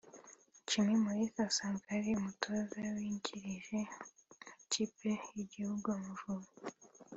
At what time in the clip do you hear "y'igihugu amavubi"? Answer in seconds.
5.35-6.51